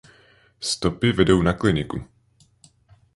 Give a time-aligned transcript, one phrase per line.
[0.59, 2.03] Stopy vedou na kliniku.